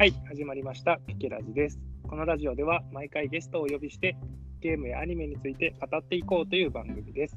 [0.00, 0.98] はい、始まりました。
[1.06, 1.78] ピケラジです。
[2.08, 4.16] このラジオでは毎回ゲストをお呼びして
[4.62, 7.36] ゲームやアニメについて語っていこうという番組です。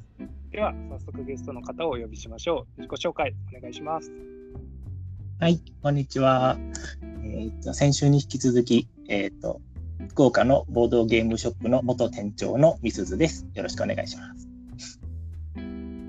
[0.50, 2.80] では、早速ゲストの方をお呼びしましょう。
[2.80, 4.10] 自己紹介お願いします。
[5.40, 6.56] はい、こんにちは。
[7.22, 9.60] えーと先週に引き続き、えーと、
[10.08, 13.46] 福岡のボードゲームショップの元店長のみすずです。
[13.52, 14.48] よろしくお願いします。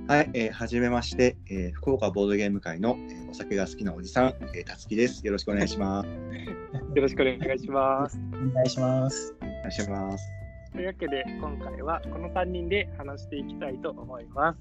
[0.08, 5.26] はい、えー、はじめまして、えー福岡ボードゲーム会の、えーお酒が好きなおじさん、えー、たつきです。
[5.26, 6.08] よろしくお願いします。
[6.08, 8.20] よろしくお願いします。
[8.34, 9.36] お願いします。
[9.42, 10.24] お願いします。
[10.72, 14.56] というわけで、今回はこの3人で話していきたいと思いま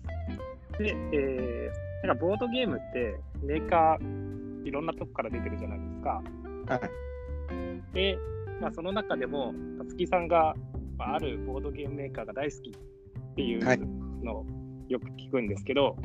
[0.73, 0.79] す。
[0.79, 6.23] で、えー、なんかボードゲームってメーカーいろんなとこから出てるじゃないですか。
[6.67, 8.19] はい、で、
[8.61, 10.55] まあ、その中でも、たつきさんが、
[10.99, 13.79] まあ、あるボードゲームメーカーが大好きっていうはい
[14.23, 14.47] のを
[14.89, 15.97] よく聞くんですけど、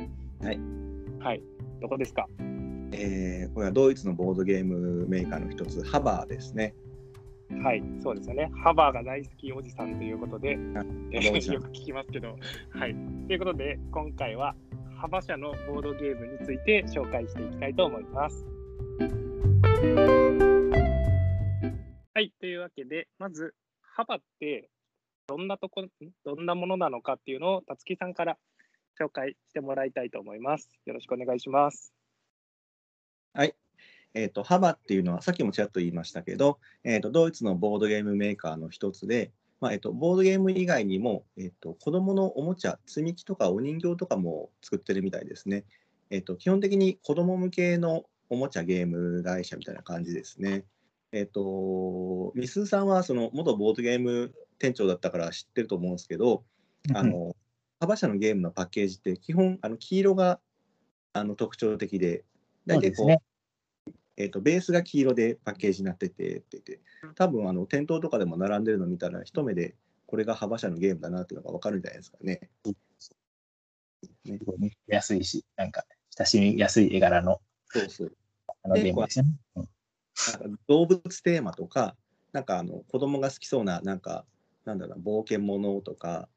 [0.42, 0.60] はい。
[1.20, 1.42] はい、
[1.80, 2.26] どこですか？
[2.92, 6.74] えーこれはドイツのボードゲームメーカーの一つ、ハバーですね。
[7.62, 8.50] はい、そうですよね。
[8.62, 12.36] ハバーが大好きおじさんということで、 よく聞きますけど、
[12.70, 12.94] はい。
[13.26, 14.54] ということで、今回は
[14.96, 18.44] ハバ社のボードゲームについて紹介していきたいと思います。
[22.14, 24.68] はい、というわけで、まず、ハバって
[25.26, 25.88] どんなとこ、ん
[26.24, 28.36] どんなものなのかっていうのを、たつきさんから
[29.00, 30.68] 紹介してもらいたいと思います。
[30.84, 31.94] よろしくお願いします。
[33.32, 33.54] はい。
[34.14, 45.64] えっ、と、ハバっていうのは、さっきもちらっと言いましたけど、えっ、と、ドイツのボードゲームメーカーの一つで、まあ、えっ、と、ボードゲーム以外にも、えっ、と、子供のおもちゃ、積み木とかお人形とかも作ってるみたいですね。
[46.10, 50.64] えっ、と、基本的に子供向けのおもちゃゲーム会社みたいな感じですね。
[51.12, 56.42] えっ、と、みすずさんは、その、元ボードゲーム店長だったから知ってると思うんですけど、
[56.94, 57.36] あの、
[57.78, 60.40] ハバ社のゲームのパッケージって、基本、あの黄色が
[61.12, 62.24] あの特徴的で、
[62.66, 63.22] 大体こう、そうですね。
[64.16, 66.80] えー、とベースが黄色でパッケージになっててって言って、
[67.14, 69.76] 多分あの店頭とかでも並んでるの見たら、一目で
[70.06, 72.50] これが幅社のゲームだなっていうのが分かるんじゃないですかね。
[74.26, 74.54] すご
[75.14, 75.84] いし、なんか
[76.18, 78.12] 親しみやすい絵柄のそうそう
[78.64, 79.30] あのでゲームですよね。
[79.56, 79.68] うん
[80.28, 81.96] なんか動物テーマとか、
[82.32, 84.26] なんかあの子供が好きそうな、なんか、
[84.64, 86.28] なんだろうな、冒険ものとか、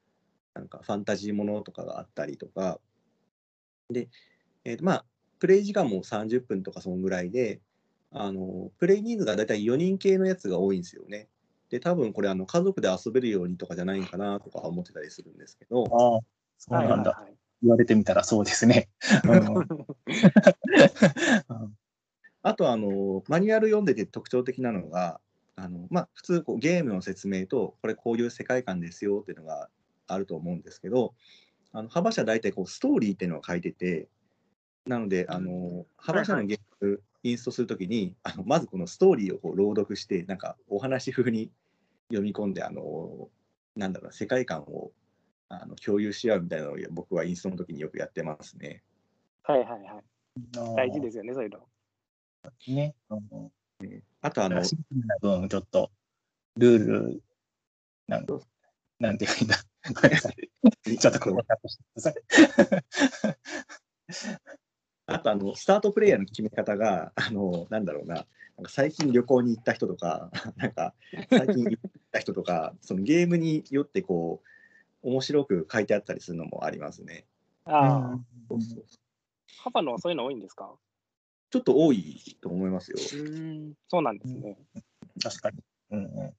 [0.53, 2.79] なんかファンタジーものとかがあったりとか、
[3.89, 4.09] で、
[4.63, 5.05] えーとまあ、
[5.43, 7.59] プレイ時間も30分とかそのぐらいで、
[8.11, 11.27] あのプレイ人数が大体4人系のやつが多いんですよね。
[11.69, 16.21] で、多分これあの家族で遊べるようにとかじゃないんかなとか思ってたりするんですけど、ああ、
[16.57, 17.11] そうなんだ。
[17.11, 18.89] はいはいはい言われてみたらそうですね。
[22.41, 25.21] あとあのマニュアル読んでて特徴的なのが
[25.55, 29.69] あの、まあ、普通こうゲームの説明とこれこういう世界観ですよっていうのが
[30.07, 31.13] あると思うんですけど
[31.71, 34.09] あの幅社大体こうストーリーっていうのを書いてて
[34.85, 41.49] なのであの幅社のゲームインストするときにあのまずこのストーリーをこう朗読してなんかお話風に
[42.09, 43.29] 読み込んであの
[43.75, 44.91] なんだろうな世界観を
[45.49, 48.83] あの共有し合うみたいなのを僕はインストの時によくやってますね。
[49.43, 50.03] はいはいはい。
[50.75, 51.59] 大事ですよね、そういうの。
[52.67, 52.95] ね。
[53.09, 53.51] うん
[54.21, 55.91] あとあのシンプルな分、ちょっと、
[56.55, 57.23] ルール、
[58.07, 58.25] なん
[58.99, 59.57] なんていうんだ。
[59.93, 60.49] ごめんなさい。
[60.97, 61.19] ちょっと
[65.05, 70.93] あとあの、スタートプレイヤーの決め方が、あのなんだろうな、なんか最近旅行に行った人とか、 なんか
[71.29, 74.41] 最近行った人とか、そのゲームによってこ
[75.03, 77.25] う、面白く書いてあったりするのもありますね。
[77.65, 78.19] ああ、
[78.49, 78.85] そうそう
[79.57, 80.73] ハバのはそういうの多いんですか？
[81.49, 82.97] ちょっと多いと思いますよ。
[82.97, 84.57] うーん、そうなんですね。
[85.21, 85.59] 確かに。
[85.91, 86.33] うんうん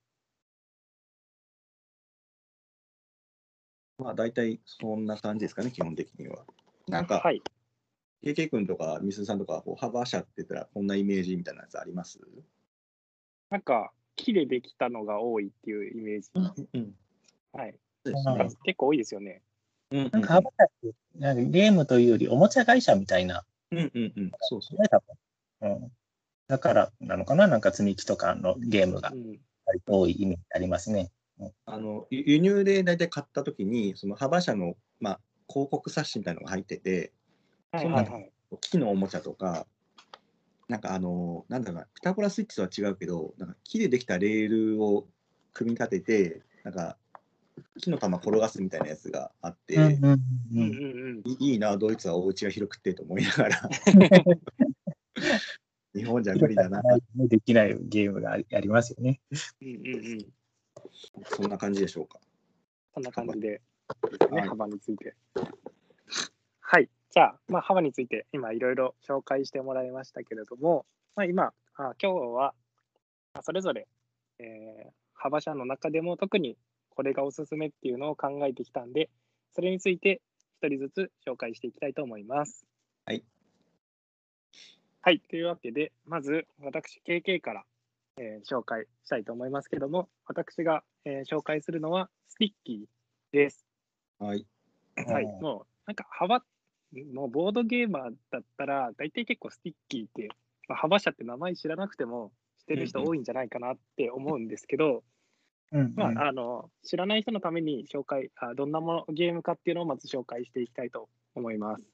[3.97, 6.45] まあ大体そんな感じですかね、基本的には。
[6.89, 7.41] なんか、はい。
[8.25, 12.19] KK 君とかみすずさんとか、こう幅社って言ったらこんなイメージみたいなやつあります？
[13.51, 16.31] なんか、木でできたのが多いっていうイメージ。
[16.35, 16.95] うん。
[17.53, 17.75] はい。
[18.65, 19.43] 結構多いですよね。
[19.91, 24.33] うんなんか、ハバタってなんかゲームというより、おもちゃ会社みたいな、うんうんうん。
[24.41, 24.81] そうそう。
[24.81, 25.03] ね、多
[25.61, 25.73] 分。
[25.73, 25.93] うん。
[26.47, 29.13] だからなのかななんか積み木とかのゲームが
[29.87, 31.11] 多いイメージありますね。
[31.65, 37.13] あの輸輸入で大体買った時にその幅社の、まあ、広告冊子みたいなのが入ってて
[37.75, 38.31] はいはいはい。
[38.61, 39.67] 木のおもちゃとか
[40.69, 45.07] なんかあのなんだろうなピタゴラスイッチとは違うけどなんか木でできたレールを
[45.53, 46.97] 組み立ててなんか
[47.81, 50.21] 木の玉転がすみたいなやつがあって、うんうんうんううんん
[50.57, 51.23] うん。
[51.25, 53.61] いいいなドイツはお家が広くてと思いながら
[55.95, 56.83] 日本じゃ無理だな
[57.15, 59.21] できないゲームがありますよね。
[59.63, 60.27] うんうんうん。
[61.25, 62.19] そんな感じでしょうか。
[62.95, 63.61] そんな感じで、
[64.31, 65.15] ね、はい幅について。
[66.61, 66.89] はい。
[67.15, 70.85] じゃあ、まあ、幅について今いろいろ紹介してもらいましたけれども、
[71.15, 72.55] まあ、今、あ今日は
[73.35, 73.87] まあそれぞれ、
[74.39, 76.59] えー HABA 社の中でも特に
[76.91, 79.09] これがおすすめっていうのを考えてきたんで、
[79.55, 80.21] それについて
[80.61, 82.67] 一人ずつ紹介していきたいと思います。
[83.07, 83.25] はい。
[85.01, 85.21] はい。
[85.21, 87.65] というわけで、まず私、KK から、
[88.19, 92.87] えー紹介したいと思いますけども、私が、えー紹介するのはスティッキー
[93.33, 93.65] です。
[94.19, 94.47] はい。
[95.07, 95.25] はい。
[95.25, 96.45] うんもう、なんか HABA、も
[97.03, 100.29] うボードゲーマーだったら、大体結構スティッキーって、
[100.69, 105.03] まあ、 HABA 社って名前知らなくても知ってる人多いんじゃないかなって思うんですけど、
[105.73, 111.85] うんまあ、あの知らない人のために紹介あ、どんなものゲームかっていうのをまず紹介していきたいと思います。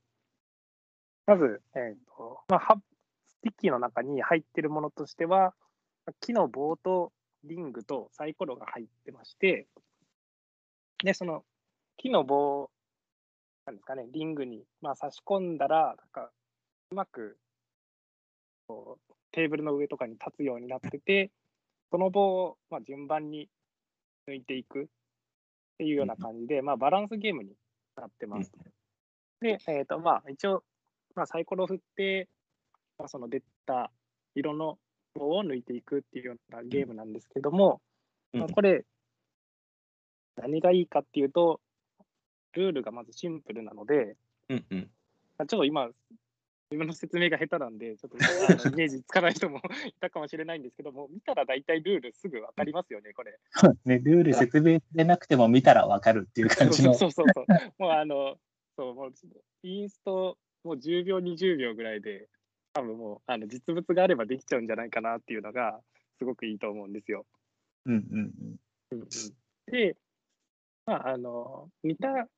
[1.27, 2.81] まず、えーとまあ、は
[3.27, 5.55] スティッキーの中に入ってるものとしては、
[6.21, 7.13] 木の棒と
[7.45, 9.67] リングとサイコロが入ってまして、
[11.03, 11.45] で、その
[11.97, 12.71] 木の棒、
[13.67, 16.31] なんですかね、リングに、まあ、差し込んだら、なんか
[16.91, 17.39] うまく
[18.67, 21.31] こうテーブルの上とかに立つようになってて、
[21.91, 23.49] その棒を、まあ、順番に
[24.29, 24.87] 抜いていくっ
[25.79, 27.51] ていうような感じで、まあ、バランスゲームに
[27.97, 28.53] なってます。
[29.41, 30.63] で、えっ、と、まあ、一応、
[31.15, 32.29] まあ、サイコロ振って、
[32.99, 33.91] まあ、その出た
[34.35, 34.79] 色の
[35.15, 37.81] 棒を抜いていくっていうようなゲームなんですけども、
[38.33, 38.85] まあ、これ、
[40.37, 41.61] 何がいいかっていうと、
[42.53, 44.17] ルールがまずシンプルなので、
[44.49, 44.91] うんうん。
[45.39, 45.89] まあちょっと今、
[46.71, 48.17] 自分の説明が下手なんで、ちょっと
[48.71, 53.39] イメージつかない人もいたかもしれないんですけども、見たら大体ルールすぐ分かりますよね、これ。
[53.85, 56.95] ね、ルール説明でなくても見たらわかるっていう感じの。
[56.95, 57.47] そうそうそう。
[57.79, 58.39] もうあの、
[58.77, 59.13] そう、もう
[59.63, 62.29] インスト、もう10秒、20秒ぐらいで、
[62.73, 65.81] 多分もうあの実物があればできちゃうんじゃないかなっていうのが、
[66.19, 67.27] すごくいいと思うんですよ。
[67.87, 68.61] うんうんうん。
[68.93, 69.09] うんうん
[69.67, 69.97] で、
[70.87, 72.29] まあ、あの、似た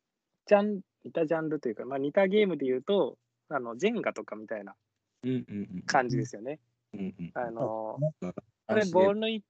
[0.46, 3.16] ジャン、似たジャンルというか、まあ、似たゲームで言うと、
[3.48, 4.74] あの、ジェンガとかみたいな
[5.24, 5.82] うんうんうん。
[5.86, 6.58] 感じですよね。
[6.94, 7.30] うんうん。
[7.34, 8.34] あの、こ
[8.66, 9.44] これ、ボール抜い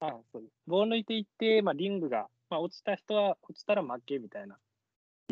[0.00, 4.58] あそうボール抜いていって、まあ、リングが、まあ、落ちた人は落ちたら負けみたいな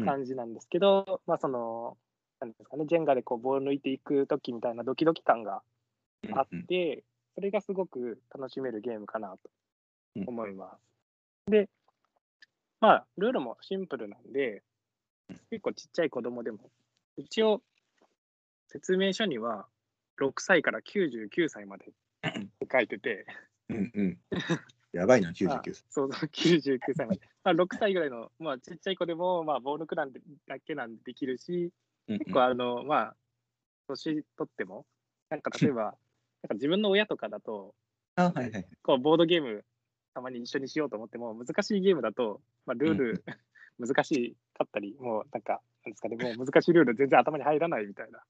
[0.04, 1.96] 感じなんですけど、まあ、その、
[2.40, 5.62] なんですかね、ジェンガでこうボール抜いていくときみたいなドキドキ感が
[6.32, 7.04] あって、
[7.34, 9.50] それがすごく楽しめるゲームかなと
[10.26, 10.76] 思いま
[11.46, 11.50] す。
[11.50, 11.68] で、
[12.80, 14.62] まあ、ルールもシンプルなんで、
[15.50, 16.70] 結構ちっちゃい子供でも、
[17.16, 17.62] 一応、
[18.68, 19.66] 説明書には
[20.20, 23.26] 6歳から99歳までって書いてて、
[23.68, 24.18] うんうん。
[24.92, 25.74] やばいな、99 あ歳。
[25.90, 27.20] そうそう、99歳まで。
[27.44, 30.12] まあ、6歳ぐらいの、まあ、ちっちゃい子でも、まあ、暴力団
[30.46, 31.72] だけなんでできるし、
[32.06, 33.16] 結構、あの、まあ、
[33.88, 34.86] 年取っても、
[35.28, 35.96] なんか例えば、
[36.42, 37.74] なんか自分の親とかだと、
[38.16, 38.68] あ、はいはい。
[38.82, 39.64] こう、ボードゲーム、
[40.14, 43.24] たまに一緒にしようと思っても、難しいゲームだと、まあ、ルール、
[43.78, 48.22] 難しかったり、もう、なんか、なんですかね、もう難しいルール全然頭に入らないみたいな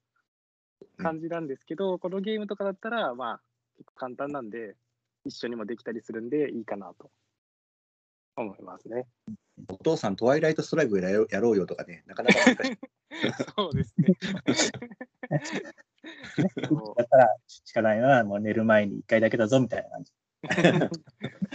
[0.99, 3.41] 感じなんですけど、このゲームとかだったら、まあ、
[3.77, 4.77] 結構簡単なんで、
[5.25, 7.11] 一緒にもできたりするんで、いいかなと
[8.37, 9.07] 思いますね。
[9.69, 12.79] お父さん、トワイライトストライクやろうやろうよとかね、なかなか難しい。
[13.57, 14.15] そうですね。
[16.69, 20.13] そだったら仕方ないな、もう寝る前に一回だけだぞみたいな感じ。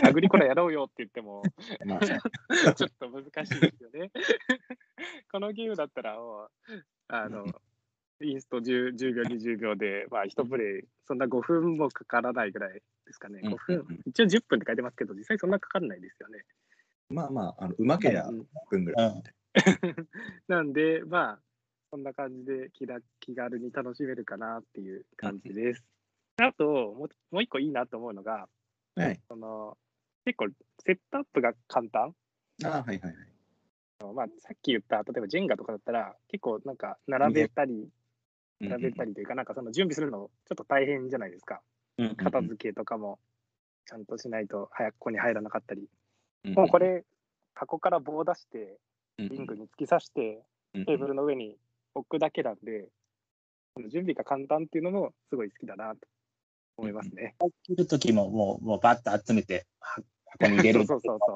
[0.07, 1.43] うアグリコラやろうよって言っても、
[1.85, 4.11] まあ、ちょっと難しいですよね。
[5.31, 6.49] このゲームだったらもう、
[7.07, 7.45] あの、
[8.21, 13.41] インスト 10, 10秒、20秒で、まあ、一プレイ、そんな5分もかからないぐらいですかね。
[13.43, 16.43] 5うんうん分うん、一応10分って書いてますけど、実際そんなかかんないですよね。
[17.09, 19.23] まあまあ、あのうまけりゃうん1分ぐらい。
[20.47, 21.39] なんで、まあ、
[21.91, 25.85] そんな感じで気だ気軽に楽しめるかなっていう感じです。
[26.37, 28.49] あともう、もう一個いいなと思うのが、
[28.95, 29.19] はい。
[29.27, 29.77] その
[30.27, 30.47] 結構
[30.85, 32.13] セットアップが簡単？
[32.65, 34.13] あ、はいはいはい。
[34.13, 41.61] まあ、さっき言った、例えばジェンガとかだったら、結構なんか並べたり、うん並べたりというか、なんかその準備するのちょっと大変じゃないですか。
[41.97, 43.19] うん片付けとかも
[43.85, 45.87] ちゃんとしないと早くここに入らなかったり。
[46.43, 47.05] うんもうこれ、
[47.53, 48.79] 箱から棒を出して、
[49.17, 50.43] うんリングに突き刺して、
[50.73, 51.55] うんテーブルの上に
[51.95, 52.89] 置くだけなんで、
[53.75, 55.99] この準備が簡単っていうのもすごい好きだなと
[56.77, 57.35] 思いますね。
[57.63, 60.01] 切るときももう、もうバッと集めては
[60.39, 60.85] 箱に入れる。
[60.87, 61.35] そうそうそ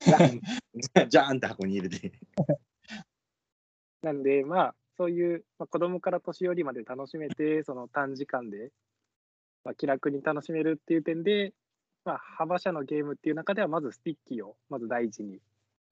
[0.00, 2.12] じゃんじゃーんって箱に入れて。
[4.02, 8.72] なんで、まあ、そういう、まあ、子供から年寄りまで楽しめて、その短時間で、
[9.64, 11.52] まあ、気楽に楽しめるっていう点で、
[12.04, 15.40] まあ、 HABA 社のゲームっていう中では、まずスティッキーをまず第一に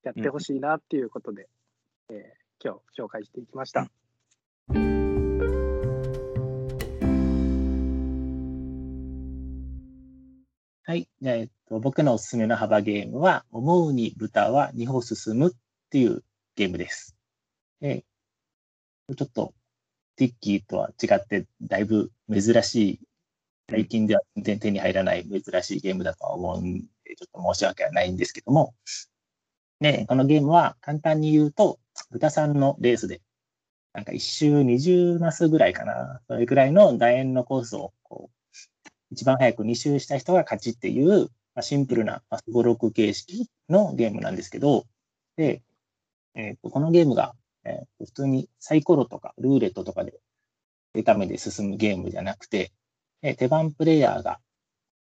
[0.02, 1.48] やってほしいなっていうことで、
[2.10, 3.88] えー今日紹介していきました。
[10.88, 11.06] はい。
[11.20, 15.50] じゃあ、えっと、僕のおすすめの HABA ゲームは、思うに豚は二歩進むっ
[15.90, 16.24] ていう
[16.56, 17.14] ゲームです。
[17.82, 19.52] ちょっと、
[20.16, 23.00] ティッキーとは違って、だいぶ珍しい
[23.68, 28.74] 最近では全然手に入らない珍しいゲームだとは思うんで、ちょっと申し訳はないんですけども、
[29.80, 31.78] で、このゲームは簡単に言うと、
[32.10, 33.20] 豚さんのレースで、
[33.92, 38.37] なんか一周20マスぐらいかな、それぐらいの楕円のコースをこう
[39.10, 41.24] 一番早く2周した人が勝ちっていう、
[41.54, 44.86] まあ、シンプルなスゴロク形式のゲームなんですけど、
[45.36, 45.62] で、
[46.34, 47.34] えーとこのゲームが、
[47.64, 50.20] えー普通にサイコロとかルーレットとかで
[50.94, 52.72] データ目で進むゲームじゃなくて、
[53.22, 54.40] えー手番プレイヤーが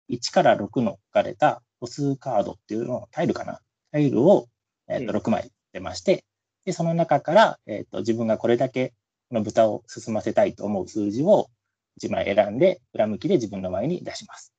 [0.08, 3.60] 1から6の書かれた歩数カードっていうのをタイルかな
[3.92, 4.48] タイルを、
[4.88, 5.16] えーとうん。
[5.16, 6.24] 6枚出まして、
[6.64, 8.94] で、その中から、えーと自分がこれだけ
[9.28, 11.50] この豚を進ませたいと思う数字を
[12.00, 14.52] 1枚選んで、裏向きで自分の前に出します。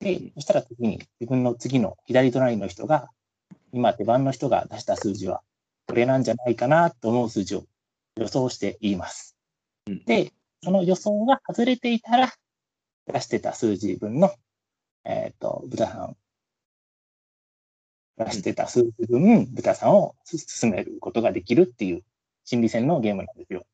[0.00, 3.08] で、そしたら次に自分の次の左隣の人が、
[3.72, 5.42] 今手番の人が出した数字は
[5.86, 7.64] これなんじゃないかなと思う数字を
[8.16, 9.36] 予想して言います。
[9.86, 12.32] うんで、その予想が外れていたら、
[13.06, 14.32] 出してた数字分の、
[15.04, 16.16] えっ、と、豚さん、
[18.16, 22.04] 出してた数字分、豚さんを進めることができるっていう
[22.44, 23.66] 心理戦のゲームなんですよ。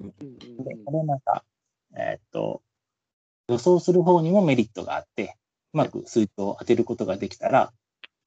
[0.00, 1.44] で、これなんか、
[1.96, 2.62] えーっと、
[3.48, 5.36] 予想する方にもメリットがあって、
[5.74, 7.72] うまく数字を当てることができたら、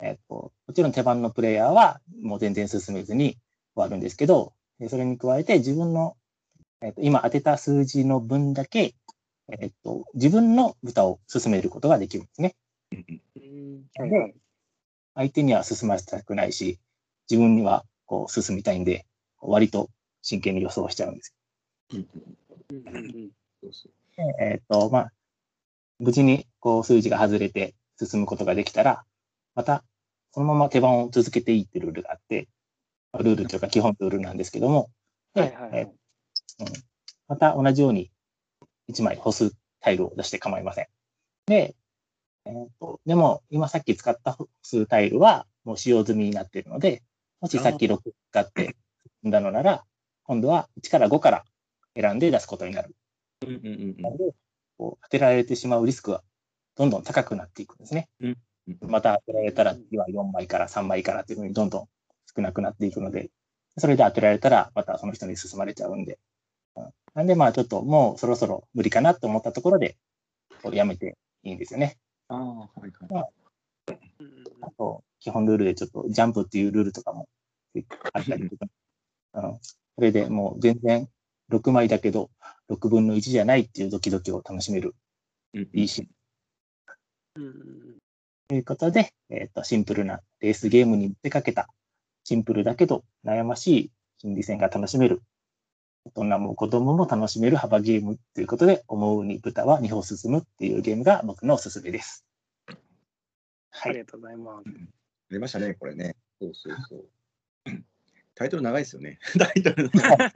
[0.02, 3.38] えーっと、もちろん手番のプレイヤーはもう全然進めずに
[3.76, 6.18] 終わるんですけど、でそれに加えて自分の、
[6.82, 8.94] えーっと、今当てた数字の分だけ、
[9.50, 12.56] えーっと、自分の豚を進めることができるんですね。
[12.92, 13.84] うん。
[13.98, 14.34] はいはい。
[15.16, 16.80] 相手には進ませたくないし、
[17.30, 19.06] 自分にはこう進みたいんで、
[19.40, 19.90] 割と
[20.22, 21.36] 真剣に予想しちゃうんです
[24.40, 25.12] えっ、と、まあ、
[26.00, 29.04] 無事にこう数字が外れて進むことができたら、
[29.56, 29.84] また
[30.32, 32.48] そのまま手番を続けていいってルールがあって、
[33.14, 34.90] まあルールというか基本ルールなんですけども、
[35.34, 36.74] ではいはいはいえーうん
[37.28, 38.12] また同じように
[38.88, 40.88] 1枚歩数タイルを出して構いません。
[41.48, 41.76] で、
[42.46, 47.02] えーとでも今さっき使った歩数タイルはもう使用済みになっているので、
[47.42, 48.00] もしさっき6
[48.32, 48.76] 使って
[49.22, 49.84] 進んだのなら、
[50.24, 51.46] 今度は1から5から
[51.96, 52.96] 選んで出すことになる。
[53.42, 54.34] うんうんうんなので、
[54.78, 56.24] こう当てられてしまうリスクは
[56.76, 58.10] どんどん高くなっていくんですね。
[58.20, 58.38] うん
[58.82, 61.90] また当てられたら次は4枚から3枚からっていうふうにどんどん
[62.36, 63.30] 少なくなっていくので、
[63.78, 66.20] それで当てられたらまたその人に進まれちゃうんで。
[66.76, 69.96] うんなんでまあちょっともうそろそろ無理かなと思ったところで、
[70.74, 71.98] やめていいんですよね。
[72.28, 72.94] ああ、はいはい。
[74.20, 77.30] うんうんあと、基本ルールでちょっとジャンプっていうルールとかも
[78.14, 78.66] あったりとか、
[79.34, 81.08] うん、それでもう全然
[81.52, 82.30] 6枚だけど、
[82.70, 84.96] 6分の1じゃないっていうドキドキを楽しめる
[85.54, 86.08] うんいいし、
[87.36, 87.96] うんうん
[88.48, 91.68] ということで、えっ、と、シンプルなレースゲームに出かけた、
[92.24, 95.24] シンプルだけど悩ましい心理戦が楽しめる、
[96.06, 102.24] 大人も子供も楽しめる幅ゲームということで、思うに豚は2歩進むっていうゲームが僕のおすすめです。
[103.72, 103.92] はい。
[103.92, 104.70] ありがとうございます。
[104.70, 106.16] ありましたね、これね。
[106.40, 107.06] そうそうそう。
[108.36, 109.20] タイトル長いですよね。
[109.40, 110.32] タイトル長い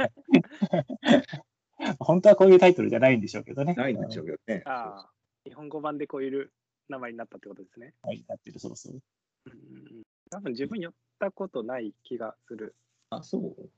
[1.99, 3.73] 本当はこういうタイトルじゃないんでしょうけどね。
[3.75, 4.63] ないんでしょうけどね。
[4.65, 5.11] ああ、
[5.45, 6.51] 日本語版でこういう
[6.87, 7.93] 名前になったってことですね。
[8.01, 9.01] はい、やってる、そうそう。
[9.45, 12.75] うんうんうん多分自分やったことない気がする。
[13.09, 13.69] あ、そう。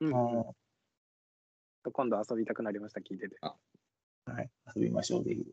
[0.00, 0.44] うんうんあ
[1.92, 3.36] 今度遊びたくなりました、聞いてて。
[3.42, 5.46] ーはい、遊びましょう、ぜひ。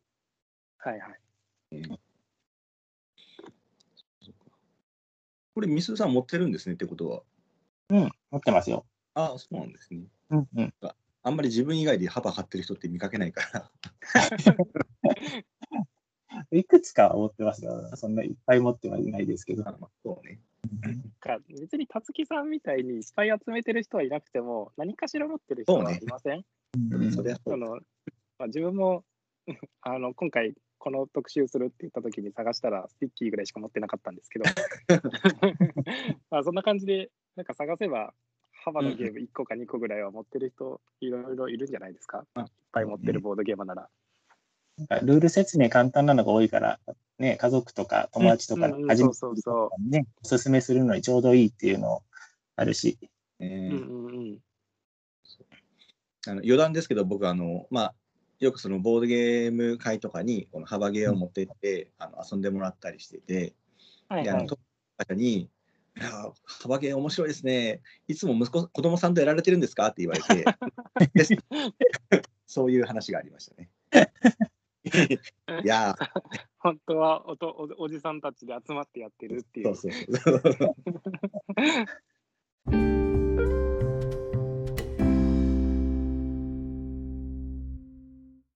[0.77, 1.19] はいはい。
[5.53, 7.23] これ、みすさん持ってるんですねってことは。
[7.89, 8.85] うん、持ってますよ。
[9.13, 10.05] ああ、そうなんですね。
[10.29, 10.73] うん、うん。
[11.23, 13.71] あんまり自分以外で幅張ってる人って見かけないから。
[16.51, 17.95] いくつかは持ってますよ。
[17.95, 19.67] そんないっぱい持ってはいないですけど。
[19.67, 20.39] あまあそうね。
[21.19, 26.43] か別にたつきさんみたいにいっぱい集めてる人はいなくても、何かしら持ってる人はいません、
[26.91, 27.79] うんそれはその
[28.37, 29.05] まあ、自分も
[29.81, 34.45] あの今回この特集するって言った時に探したらスティッキーぐらいしか持ってなかったんですけど。
[36.29, 38.13] まあそんな感じでなんか探せば
[38.51, 42.27] HABA のゲーム1個か2個ぐらいは持ってる人いろいろいるんじゃないですか。
[42.37, 43.89] いっぱい持ってるボードゲームなら。
[45.01, 46.79] ルール説明簡単なのが多いから、
[47.17, 49.15] ね、家族とか友達とかうんうん初めて
[49.89, 52.03] ね、おすすめするのにちょうどいいっていうの
[52.57, 52.99] あるし、
[53.39, 54.15] えーうんうん。
[54.17, 54.39] うん
[56.27, 57.95] あの余談ですけど、僕あの、まあ、
[58.39, 63.53] よくそのボードゲーム会とかにこの幅ゲーを持って行って、あの遊んでもらったりしてて、で
[64.09, 64.47] あのはいはい。
[64.47, 64.57] 友
[64.97, 65.49] 達に、い
[65.97, 67.81] や幅ゲー面白いですね。
[68.07, 69.87] いつも息子、子供さんとやられてるんですか？
[69.87, 70.45] って言われて、
[71.13, 71.33] で す
[72.45, 73.69] そういう話がありましたね。
[75.63, 76.07] いやー
[76.59, 77.47] 本当はおと
[77.79, 79.75] おおじさんたちで集まってやってるっていう。
[79.75, 80.75] そうそうそ
[82.71, 83.14] う。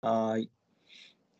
[0.00, 0.50] はーい。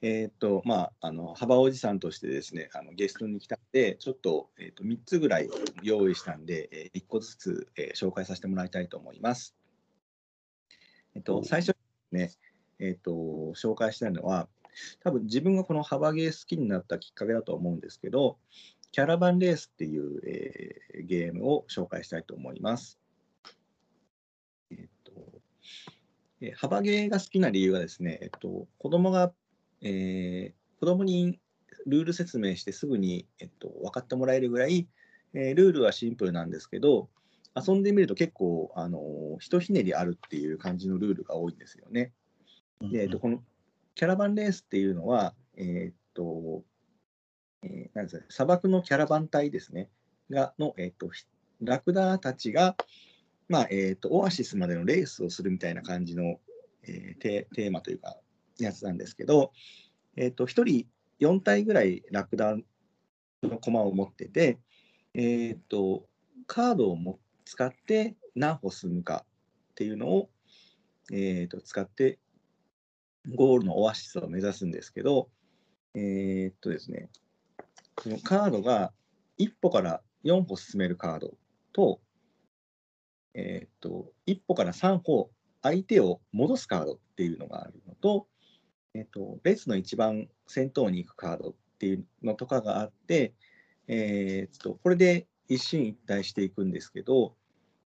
[0.03, 5.49] えっ、と、まあ、あの、幅おじさんとしてですね、あのゲストに来たんで、ちょっと、えっ、と、3つぐらい
[5.83, 9.57] 用意したんで、えー、1個ずつ、えー紹介させてもらいたいと思います。
[11.15, 11.77] えっ、と、最初
[12.13, 12.33] にね、
[12.79, 13.11] えっ、と、
[13.57, 14.49] 紹介したいのは、
[15.01, 18.39] 多分自分がこの幅ゲー好きになったきっかけだと思うんですけど、
[18.93, 22.99] キャラバンレースっていう、えーゲームを紹介したいと思います。
[24.71, 25.13] えっ、と、
[26.41, 29.33] え幅ゲーが好きな理由はですね、えっ、と、子供が、
[29.83, 31.41] えー子供に
[31.87, 34.87] ルール説明してすぐに、えっと、分かってもらえるぐらい、
[35.33, 37.09] えールールはシンプルなんですけど、
[37.55, 42.13] 遊んでみると結構、あのーひとひねりあるっていう感じのルールが多いんですよね。
[42.83, 43.43] で、えっと、この
[43.95, 46.63] キャラバンレースっていうのは、えーっと、
[47.63, 49.89] えーなんですか、砂漠のキャラバン隊ですね、
[50.29, 51.11] が、の、えっと、
[51.63, 52.77] ラクダたちが、
[53.49, 56.41] まあ、えーっと、オアシスまでのレースをするみたいな感じの、
[56.83, 58.17] えーテーマというか、
[58.59, 59.53] やつなんですけど、
[60.17, 60.87] えーっと、1人
[61.21, 62.57] 4体ぐらいラクダ
[63.43, 64.59] の駒を持ってて、
[65.15, 66.07] えーっと、
[66.47, 69.25] カードをも使って何歩進むか
[69.73, 70.31] っていうのを、
[71.13, 72.19] えーと、使って
[73.35, 75.29] ゴールのオアシスを目指すんですけど、
[75.95, 77.09] えーっとですね、
[78.03, 78.93] そのカードが
[79.39, 81.35] 1歩から4歩進めるカード
[81.73, 82.01] と、
[83.39, 85.31] えーと、1歩から3歩
[85.63, 88.27] 相手を戻すカードっていうのがあるのと、
[88.95, 93.35] えーっと、列の一番先頭に行くカードっていうのとかがあって、
[93.89, 97.35] えーと、これで一進一退していくんですけど、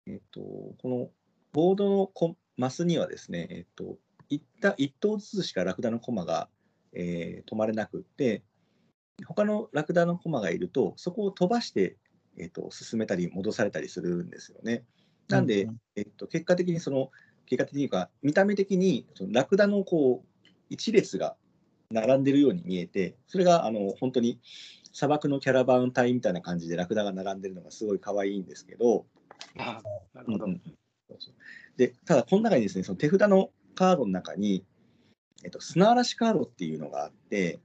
[0.09, 1.09] えっと、この
[1.53, 3.97] ボードのコマスにはですね、えっと、
[4.29, 6.49] 一旦一頭ずつしかラクダのコマが、
[6.93, 8.43] えー止まれなくって、
[9.27, 11.97] 他のラクダのコマがいると、そこを飛ばして、
[12.37, 14.85] えー、と進めたり戻されたりするんですよね。
[15.29, 17.11] なんで、うんえっと、結果的にその、
[17.47, 21.37] 結果的にいうか、見た目的にそのラクダのこう一列が
[21.91, 24.39] 並んでるように見えて、それがあの本当に
[24.93, 29.07] 砂漠のキャラバン隊みたいな感じでラクダが並んでるのがすごい可愛いんですけど、
[29.59, 29.81] あ
[30.15, 30.47] なるほど。
[31.77, 34.65] でただ、この中にですね、その手札のカードの中に、
[35.45, 37.61] えっと、砂嵐カードっていうのがあって、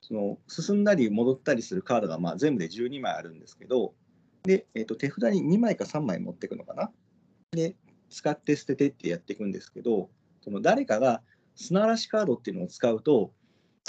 [0.00, 3.94] その進んだり戻ったりするカードがまあ全部で12枚あるんですけど、
[4.48, 6.90] でえっと、手札に2枚か3枚持っていくのかな？
[7.50, 7.76] で、
[8.08, 10.08] 使って捨ててってやっていくんですけど、
[10.40, 11.20] その誰かが
[11.54, 13.34] 砂嵐カードっていうのを使うと、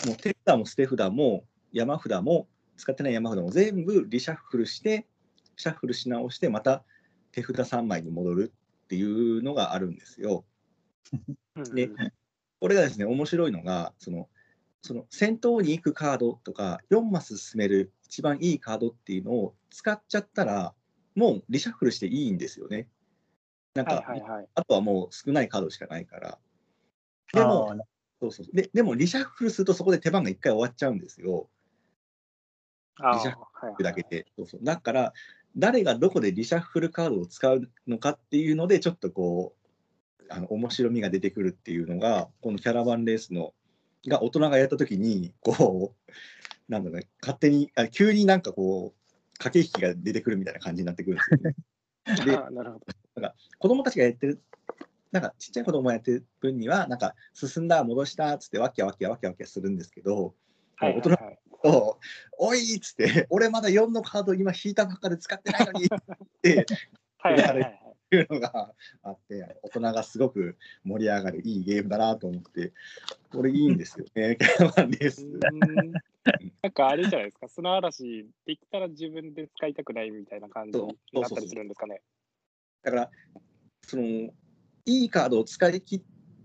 [0.05, 5.07] もう手札も捨て札も山札も使ってない山札も全部リシャッフルして、
[5.55, 6.83] シャッフルし直して、また
[7.31, 10.43] 手札3枚に戻るっていうのがあるんですよ。
[11.55, 11.89] うんで
[12.59, 14.27] これがですね、面白いのが、その、
[14.81, 20.73] その先頭に行くカードとか、4マス進める一番いいカードっていうのを使っちゃったら、
[21.15, 22.87] もうリシャッフルしていいんですよね。
[23.75, 24.47] なんか、はいはいはい。
[24.55, 26.39] あとはもう少ないカードしかないから。
[27.33, 27.75] でも、
[28.19, 31.49] そうそうででもリシャッフルするとそこで手番が1回終わっちゃうんですよ。
[32.99, 34.25] あリシャッはいはいだけで。
[34.35, 35.13] そうそうだから、
[35.55, 39.53] 誰がどこでリシャッフルカードを使うのかっていうので、ちょっとこ
[40.19, 43.53] う、あの面白みが出てくるっていうのが、このキャラバンレースの
[44.07, 46.11] が大人がやったときに、こう、
[46.69, 51.55] なんだろうね、勝手に、あ急になんかこう、駆け引きが出てくるみたいな感じになってくるんですよね。
[52.25, 52.79] であなるほ
[53.21, 53.33] ど。
[53.57, 54.41] 子供たちがやってる、
[55.11, 60.35] なんかちっちゃい子供がやってる分には、なんか進んだ、戻したっつって、わきゃわきゃわきゃわきゃするんですけど、
[60.75, 61.39] はいはい大人はい。
[61.63, 61.99] と、
[62.37, 65.89] おいっつって、俺まだ4のカード今引いたばっかで使ってないのに っ
[66.41, 66.65] て
[67.17, 68.15] はいはいはいはい。
[68.15, 72.73] いうのがあって、大人がすごく盛り上がるいいゲームだなと思って、
[73.31, 75.25] これいいんですよね、 キャラバンレース。
[75.25, 75.93] うーん
[76.61, 82.01] なんかあれじゃないですか、砂嵐できたら自分で使いたくないみたいな感じになったりするんですかね。
[82.83, 83.11] だから、
[83.83, 84.33] その、い
[84.85, 86.01] いカードを使い切っ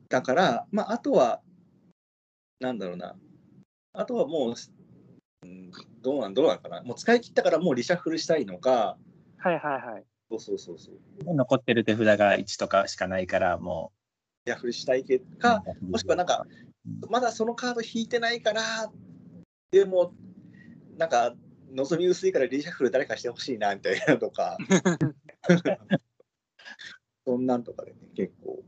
[0.08, 1.42] たから、まあ、あとは、
[2.60, 3.16] なんだろうな、
[3.92, 4.54] あとはもう、
[5.42, 8.98] うんどうなん、どうなんかな、もう使い切ったからもうリシャッフルしたいのか、
[9.38, 10.04] はいはいはい。
[10.38, 10.94] そうそうそうそう、
[11.24, 13.92] リ残ってる手札が1とかしかないから、も
[14.46, 15.38] シャッフルしたいけう。
[15.38, 16.46] か、もしくはなんか、
[17.08, 18.90] まだそのカード引いてないから、
[19.70, 20.12] でも、
[20.98, 21.34] なんか、
[21.72, 24.58] 望み薄いからリシャッフル誰かしてほしいなみたいなのとか、
[27.26, 28.62] そんなんとかでね、結構。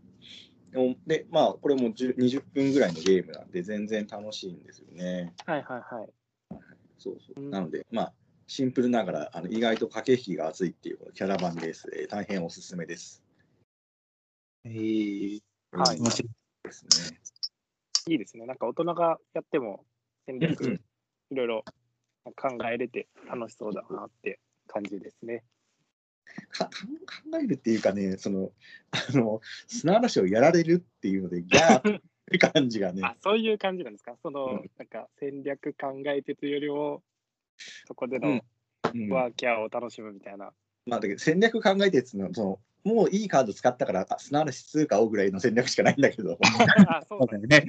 [1.07, 5.35] でまあ、これも10 20分ぐらいのゲームなんで、全然楽しいんですよね。
[5.46, 6.09] はいはいはい。
[6.98, 8.12] そうそううんなので、まあ、
[8.46, 13.22] シンプルながら、あの意外と駆け引きが熱いっていうキャラバンレース、えー大変おすすめです。
[14.64, 15.40] えー
[15.72, 16.30] はい面白い。
[16.64, 17.18] ですね。
[18.09, 18.46] いいですね。
[18.46, 19.85] なんか大人がやっても
[20.26, 20.80] 戦うん略
[21.30, 21.64] いろいろ
[22.37, 25.44] 考えれて楽しそうだなって感じですね。
[26.50, 26.70] か考
[27.42, 28.52] えるっていうかね、その、
[28.90, 33.02] あの、砂嵐をやられるっていうので、ギャーって感じがね。
[33.06, 34.16] あ、そういう感じなんですか？
[34.22, 37.02] その、うんなんか戦略考えてというよりも、
[37.86, 38.40] そこでの
[39.10, 40.52] ワーキャーを楽しむみたいな。
[40.86, 42.60] まあ、だけど戦略考えてっていうのはその、
[42.94, 46.38] もういいカード使ったから、あすなわち通貨をぐらいの戦略しかないんだけど、
[46.88, 47.66] あ、そそうだよね。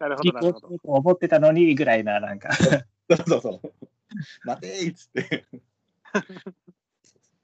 [0.00, 0.78] なるほど、聞なるほど。
[0.82, 2.52] 思ってたのにぐらいな、なんか。
[2.52, 3.72] そうそうそう。
[4.44, 5.44] 待てーっつって。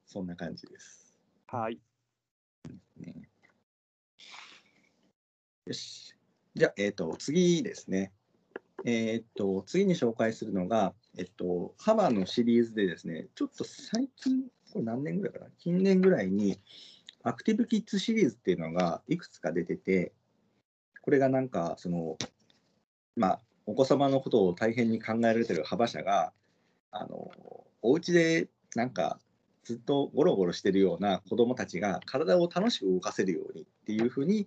[0.05, 1.17] そんな感じです。
[1.47, 1.79] はい。
[2.97, 3.15] ね、
[5.67, 6.17] よし。
[6.55, 8.13] じゃあ、えっ、と、次ですね。
[8.89, 16.61] えっ、と、次に紹介するのが、えっと、ハマのシリーズでですね、ちょっと最近、これ何年ぐらいかな、近年ぐらいに、
[17.25, 20.13] アクティブキッズシリーズっていうのがいくつか出てて、
[21.03, 22.17] これがなんか、その、
[23.17, 26.33] まあ、お子様のことを大変に考えられてる幅社が、
[26.93, 27.33] あの、
[27.83, 29.19] お家でなんか、
[29.65, 34.47] ずっとゴロゴロしてるような子どもたちが体を楽しく動かせるようにっていうふうに、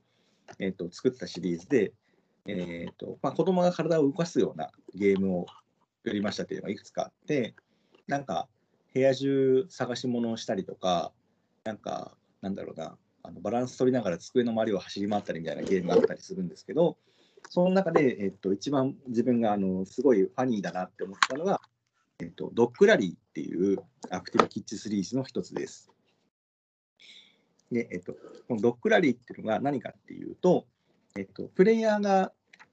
[0.60, 1.92] えっと作ったシリーズで、
[2.52, 5.46] えっとまあ、子どもが体を動かすようなゲームを
[6.04, 7.56] 作りましたっていうのがいくつかあって
[8.08, 8.48] なんか
[8.94, 11.12] 部屋中探し物をしたりとか
[11.64, 16.98] なんかなんだろうなあのバランス取りながら机の周りを走り回ったりみたいなゲームがあったりするんですけど
[17.50, 21.62] その中で、えっと、一番自分があのすごいファニーだなって思ったのが、
[22.20, 23.78] えっと、ドッグラリーっていう
[24.10, 25.90] アクティブキッズシリーズの一つです。
[27.72, 28.14] で、えっと、
[28.48, 30.66] このドッグラリーっていうのが何かっていうと、
[31.18, 32.32] えっと、プレイヤーが、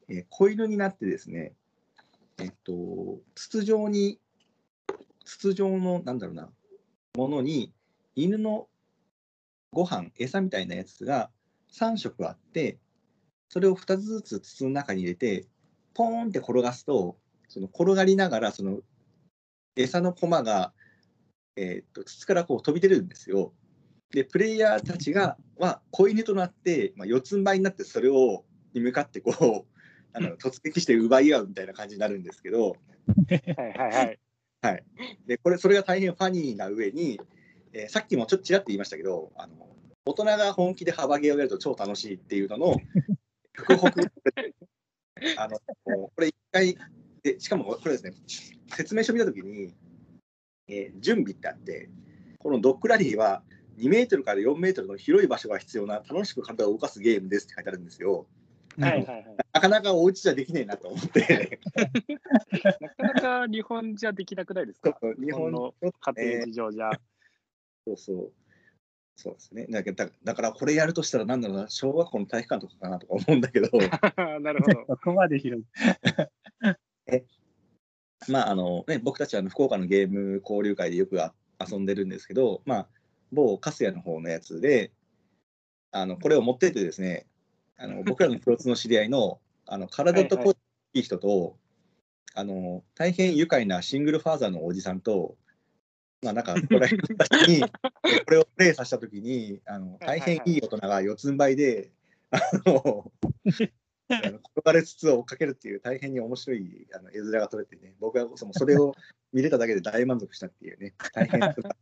[0.09, 1.55] えー子犬になってですね、
[2.39, 4.21] えっと、筒状に、
[5.25, 6.49] 筒状の、なんだろうな、
[7.17, 7.73] ものに、
[8.15, 8.69] 犬の
[9.73, 11.31] ご飯、餌みたいなやつが
[11.73, 12.79] 3色あって、
[13.49, 15.47] それを2つずつ筒の中に入れて、
[15.95, 17.17] ポーンって転がすと、
[17.49, 18.81] その転がりながら、その
[19.77, 20.73] 餌の駒が、
[21.57, 23.53] えーっと筒からこう飛び出るんですよ。
[24.11, 29.76] で、プレイヤーたちが、は子犬となって、まあ、四つん這いになって、それをに向かってこう、
[30.17, 32.75] なんだろう突撃して奪い合うみたいな感じになるんですけど、は
[33.31, 34.19] いはい
[34.63, 34.85] はい。
[35.27, 37.21] でこれそれが大変ファニーな上に、
[37.73, 39.55] えーさっきもちょっとちらっと言いましたけど、あの
[40.07, 42.77] 大人が本気で幅ゲーをやると超楽しいっていうのの、
[43.53, 44.01] 複刻
[45.37, 45.59] あの
[46.09, 46.77] これ一回
[47.23, 48.15] で、しかもこれですね、
[48.75, 49.75] 説明書見たときに、
[50.69, 51.91] えー準備ってあって、
[52.39, 53.43] このドッグラリーは
[53.77, 58.27] 2メートルから4メートルの広い場所が必要な楽しく体を動かすゲームですって書いてあるんですよ。
[58.79, 59.37] はいはいはい。
[59.53, 61.61] なかなかお家じゃできねえなと思って、
[62.81, 64.99] なかなか日本じゃできなくないですか？
[65.19, 66.91] 日本のの家庭事情じゃ。
[67.87, 68.33] そうそう。
[69.19, 69.67] そうですね。
[69.71, 73.71] だけどだだからこれやるとしたらなんだろうな、小学校の体育館とかかなとか思うんだけど、
[74.41, 74.85] なるほど。
[74.89, 75.65] そこまで広い。
[78.29, 81.33] まああのね、僕たちはあの福岡のゲーム交流会でよくあ
[81.67, 82.89] 遊んでるんですけど、まあ、
[83.33, 84.91] 某カスヤの方のやつで、
[85.93, 87.27] あのこれを持ってってですね、
[87.79, 90.53] あの僕らの共通の知り合いの あの体と声が
[90.95, 91.59] いい人と、
[92.35, 95.37] あの大変愉快なシングルファーザーのおじさんと、
[96.23, 96.89] まあなんかこれ
[97.49, 97.61] に
[98.25, 101.91] これをプレイさせたときにあの大変いい大人が四つん這いで、
[102.31, 103.11] あの
[104.09, 108.95] あの転がれ筒を追っかけるっていう大変に面白いあの絵面が撮れてね、僕はそのそれを
[109.33, 111.73] 見れただけで大満足したっていうね、大変だったっ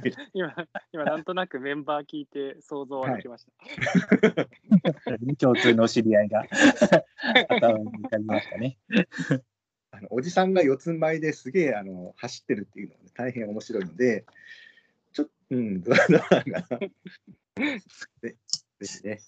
[0.00, 0.54] ていう 今、
[0.92, 3.52] 今なんとなくメンバー聞いて想像はできました。
[5.38, 6.44] 共通の知り合いが
[7.48, 8.78] 頭に浮かびましたね。
[9.90, 14.24] あのおじさんが四つん這いですげえあの走ってるっていうのが、ね、大変面白いので、
[15.12, 16.78] ちょっと、うん、どうどうなんかな。
[18.22, 18.36] で
[18.80, 19.20] ですね。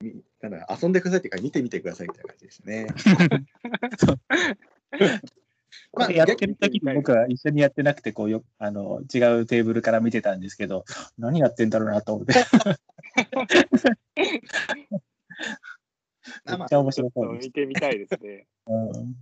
[0.00, 2.86] みなんだ遊んでくださいっていうか見てみてくださいみたいな感じですね。
[5.92, 10.84] これやってる時に僕は一緒にやってなくてこうよあの違うテーブルから見てたんですけど
[11.18, 12.34] 何やってんだろうなと思って
[16.46, 18.46] めっちゃ面白そうでし見てみたいですね。
[18.66, 18.72] た。
[18.72, 19.16] うん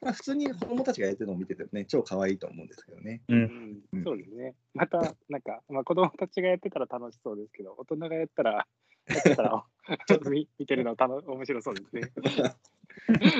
[0.00, 3.20] まあ、普通に子供たちがやってるのを見ててね、超可愛いと思うんですけどね。
[3.28, 4.54] ううんん、そうですね。
[4.74, 8.68] また、なんか、まあ、子供たちがやってたら楽しそうですけど、大人がやったら、
[9.08, 9.64] やってたら、
[10.06, 12.12] ちょっと見見てるの楽面白そうですね。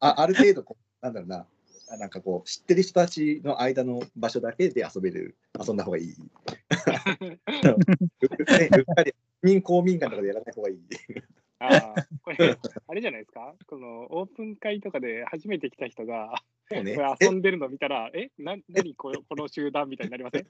[0.00, 1.46] あある程度こう、なんだろうな、
[1.90, 6.14] あなんかこう、知ってる人たちの間の場所だけで遊べる、遊んだ方がいい。
[6.14, 6.18] う
[8.80, 10.80] っかり民公民館とかでやらない方がいい。
[11.58, 20.46] ああ、これ、あれじゃないですか、このオープン会とかで初めて来た人が、もうね遊んでるの見たら、え、な何このこの集団みたいになりません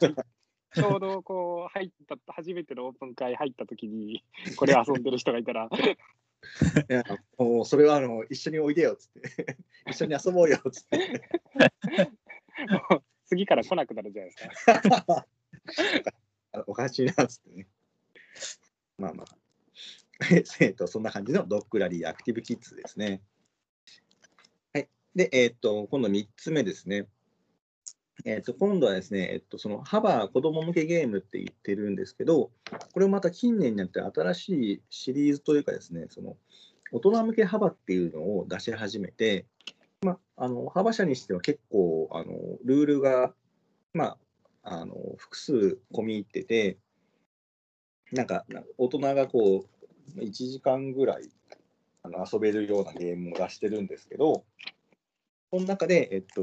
[0.77, 4.23] ちょうどこう入った、初めてのオープン会入った時に、
[4.57, 7.03] これ遊んでる人がいたら、 いや
[7.39, 9.57] もうそれはあの一緒においでよっつって、
[9.89, 11.23] 一緒に遊ぼうよっつって。
[12.91, 15.27] もう次から来なくなるじゃないですか。
[16.53, 17.67] あおかしいなっつってね。
[18.99, 19.27] まあまあ。
[20.61, 23.23] えっと、そんな感じのドッグラリーアクティブキッズですね。
[24.73, 24.89] はい。
[25.15, 27.07] で、えっと、今度3つ目ですね。
[28.25, 32.51] えっと、今度はですね、えっと、そのハバー子供向けゲームって言ってるんですけど、
[32.93, 36.37] これもまた近年になって新しいシリーズというかですね、その
[36.93, 39.45] 大人向け幅っていうのを出し始めて、
[40.03, 42.33] まあ、あの幅社にしては結構あの
[42.65, 43.33] ルールが、
[43.93, 44.17] ま
[44.63, 46.79] あ、あの複数込み入ってて、
[48.13, 48.45] なんか
[48.79, 49.67] 大人がこ
[50.17, 51.29] う1時間ぐらい
[52.03, 54.45] あの遊べるようなゲームを出してるんですけど、
[55.51, 56.43] この中で、えっと、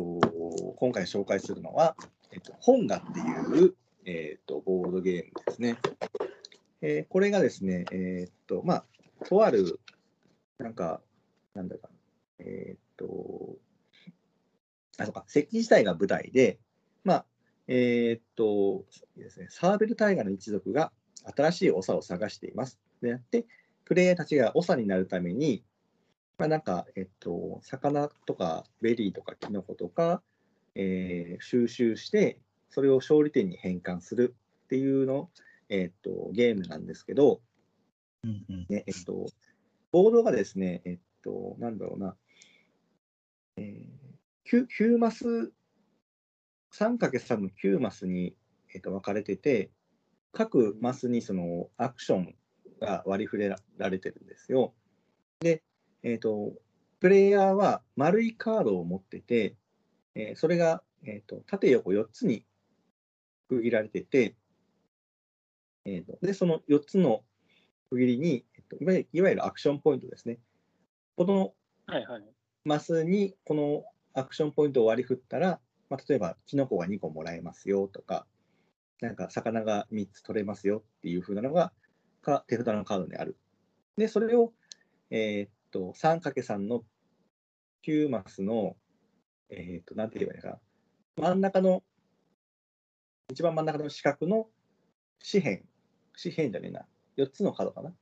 [0.78, 1.96] 今回紹介するのは、
[2.32, 5.78] えっと、本画っていう、えっと、ボードゲームですね。
[6.82, 8.86] えー、これがですね、えー、っと、まあ、
[9.26, 9.80] とある、
[10.58, 11.02] なんか、
[11.54, 11.90] なんだか、
[12.40, 13.58] えー、っと、
[14.98, 16.60] あ、そうか、石器自体が舞台で、
[17.04, 17.26] まあ、
[17.68, 18.86] え、っと
[19.18, 20.92] ですね、サーベルタイガーの一族が
[21.36, 22.80] 新しい長を探しています。
[23.02, 23.46] でで、
[23.86, 25.64] プレイヤーたちが長になるために、
[26.38, 30.22] まあ、なんか、えっと、魚とかベリーとかキノコとか、
[30.76, 35.30] えー、収集して、それを勝利点に変換するっていうの、
[35.70, 37.42] えっと、ゲームなんですけど、
[38.24, 39.28] うんうんねえっと、
[39.92, 42.16] ボードがですね、えっと、なんだろうな、
[43.58, 45.52] えー、9, 9マス、
[46.74, 48.36] 3×3 の9マスに、
[48.74, 49.70] えっと、分かれてて、
[50.32, 52.36] 各マスにそのアクション
[52.82, 54.74] が割り振れられてるんですよ。
[55.42, 55.62] で、
[56.04, 56.54] えーと、
[57.00, 59.56] プレイヤーは丸いカードを持ってて、
[60.16, 62.46] えー、それが、えーと、縦横4つに
[63.50, 64.36] 区切られてて、
[65.86, 67.24] えーと、でその4つの
[67.90, 70.40] 区切りに、えー、といわゆるいわゆるアクションポイントですね。
[71.16, 71.54] この
[72.66, 78.26] マスにこのアクションポイントを割り振ったら、まあ、例えばキノコが2個もらえますよとか、
[79.02, 81.74] なんか魚が3つ取れますよっていう風なのが
[82.22, 83.38] か手札のカードにある。
[83.98, 84.54] で、それを、
[85.12, 86.84] えー、と、3×3 の
[87.86, 88.78] 9マスの、
[89.50, 90.60] えっ、ー、と、なんて言えばいいかな。
[91.30, 91.84] 真ん中の、
[93.32, 94.48] 一番真ん中の四角の
[95.20, 95.64] 四辺、
[96.22, 96.86] 四辺じゃねえな。
[97.18, 97.94] 4つのカードかな。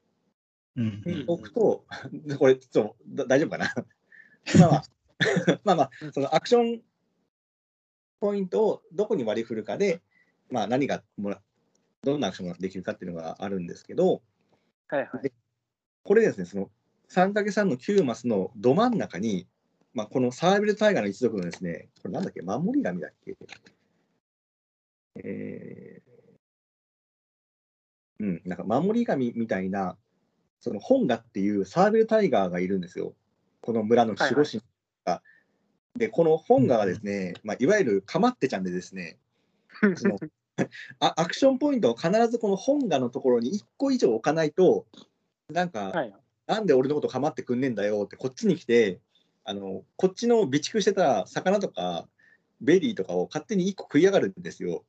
[0.77, 1.85] うん、に置くと、
[2.37, 3.73] これ、ちょっと大丈夫かな。
[4.59, 4.83] まあまあ、
[5.63, 6.81] まあまあ、そのアクション
[8.19, 10.01] ポイントをどこに割り振るかで、
[10.49, 11.41] まあ何がもら、
[12.03, 14.21] どんなアクションができるかっていうのがあるんですけど、
[14.87, 15.31] はいはい、
[16.03, 16.71] これですね、その
[17.11, 19.45] 3×3 の9マスのど真ん中に、
[19.93, 23.35] まあ、このサーベルタイガーの一族のですね、これなんだっけ、守り神だっけ？
[25.17, 29.97] えー、うん、なんか守り神みたいな、
[30.61, 33.13] そのホンガっていうサーベルタイガーがいるんですよ。
[33.61, 34.63] この村の守護神
[35.03, 35.13] が。
[35.13, 35.21] は
[35.97, 39.17] い、で、このホンガはですね、まあ、いわゆるかまってちゃんでですね、
[39.97, 40.17] その
[40.99, 44.85] あアクションポイントを必ずこのホンガのところに1個以上置かないと、
[45.49, 46.13] なんか、はい
[46.47, 48.99] なんで俺のこと構ってくんねえんだよってこっちに来て
[49.43, 52.07] あのこっちの備蓄してた魚とか
[52.59, 54.83] ベリーとかを勝手に1個食いやがるんですよ。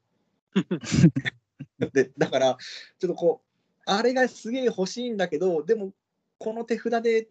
[1.92, 2.58] でだから
[2.98, 3.52] ちょっとこう
[3.86, 5.92] あれがすげえ欲しいんだけどでも
[6.38, 7.28] この手札で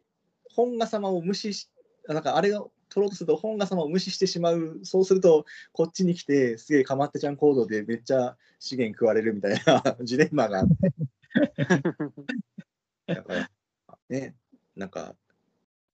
[0.50, 1.70] ホンガ様を無視し
[2.08, 10.94] なんかあれを取ろうとするとホンガ様を無視してしまうそうするとこっちに来てすげえかまってちゃん行動でめっちゃ資源食われるみたいなジレンマがあって。
[13.14, 13.50] だから
[14.12, 14.36] ね、
[14.76, 15.16] なんか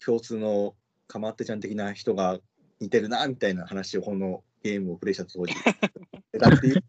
[0.03, 0.75] 共通の
[1.07, 2.39] かまってちゃん的な人が
[2.79, 5.53] 似てるなみたいな話をこのゲームをプレイした当時。
[6.33, 6.83] だっていう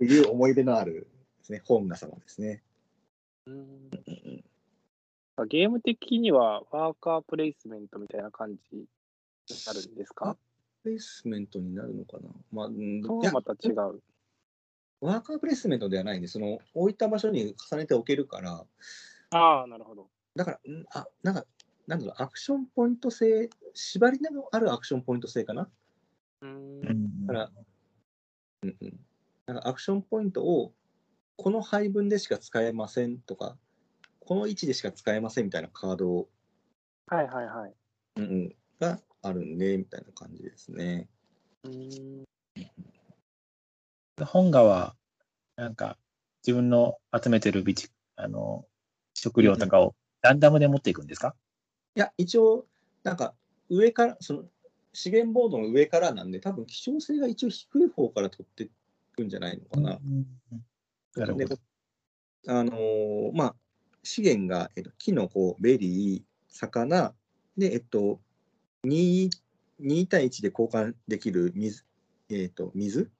[0.00, 2.62] ていう思い出のあるですね本が様ですね。
[3.46, 3.90] うん。
[5.48, 8.86] ゲーム的にはワーカープレイスメントみたいな感じに
[9.66, 9.94] なるん。
[9.94, 10.36] ですか
[10.82, 12.68] プレイスメントになるのかな、まあ、
[13.32, 14.02] また違う。
[15.04, 18.64] ワーカープレイスメントではないんで、その置いた場所に重ねておけるから、
[19.32, 20.08] ああ、なるほど。
[20.34, 21.44] だから、んあなんか、
[21.86, 25.68] なんだろう、アクションポイント制、縛りのあるアクションポイント制かな。
[26.40, 27.26] うん。
[27.26, 27.50] だから、
[28.62, 29.00] うんうん。
[29.44, 30.72] なんかアクションポイントを
[31.36, 33.58] この配分でしか使えませんとか、
[34.20, 36.28] この位置でしか使えませんみたいなカードを、
[37.08, 37.74] はいはいはい。
[38.16, 41.10] うんうん、があるんで、みたいな感じですね。
[41.64, 42.24] うん
[44.22, 44.94] 本画は、
[45.56, 45.98] なんか、
[46.46, 48.66] 自分の集めてる備蓄、あの、
[49.14, 51.34] 食料とかをランダムで持っていくんですか、
[51.96, 52.66] いや、一応、
[53.02, 53.34] なんか、
[53.68, 54.44] 上から、その、
[54.92, 58.70] 資源ボードの上からなんで、多分希少性が一応低い方から取ってい
[59.16, 59.96] くんじゃないのかな。
[59.96, 60.26] うん
[61.16, 61.56] なるほど。
[62.46, 63.54] あのー、まあ、
[64.02, 67.14] 資源が、えっと、キノコ、ベリー、魚、
[67.56, 68.20] で、えっと、
[68.84, 69.30] 2,
[69.80, 71.84] 2対1で交換できる水、
[72.30, 73.10] えっと、水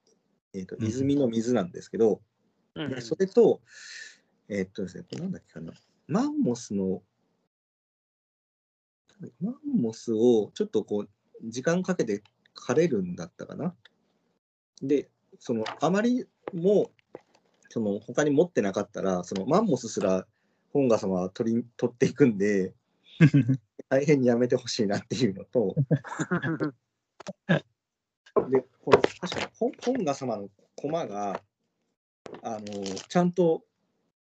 [0.54, 2.20] えーと、泉の水なんですけど、
[2.76, 3.60] うん、それと、
[4.48, 5.72] えーっとですね、これなんだっけかな。
[6.06, 7.02] マンモスの、
[9.40, 11.08] マンモスをちょっとこう、
[11.42, 12.22] 時間かけて
[12.56, 13.74] 枯れるんだったかな。
[14.80, 16.92] で、その、あまりも、
[17.68, 20.26] その、他に持ってなかったら、そのマンモスすら
[20.72, 22.74] 本賀様は取り、取っていくんで、
[23.88, 25.74] 大変にやめてほしいなっていうのと、
[28.51, 31.40] で、この確かに本本賀様の駒が、
[32.42, 33.62] あの、ちゃんと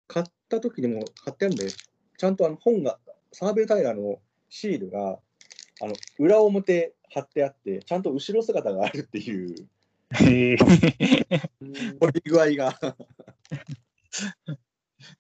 [0.07, 1.67] 買った時にも買ってあるんで、
[2.17, 2.99] ちゃんとあの本が、
[3.31, 5.19] サーベルタイラーのシールが、
[5.81, 9.67] あの裏表貼ってあって、ちゃんと後ろ姿があるっていう、
[10.13, 10.57] へえ
[11.99, 12.73] こり具合が、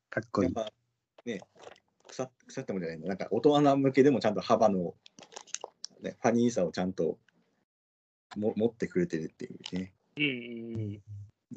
[0.09, 0.53] かっこいい。
[0.53, 0.71] やっぱ
[1.25, 1.41] ね、
[2.07, 3.07] 腐腐ったもんじゃないんだ。
[3.07, 4.93] なんか大人向けでもちゃんと幅の、
[6.01, 7.17] ね、ファニーさをちゃんと
[8.35, 9.93] も持ってくれてるっていうね。
[10.17, 10.75] うんうん